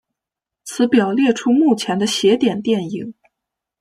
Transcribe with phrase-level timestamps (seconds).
[0.63, 3.13] 此表列出目前的邪典电影。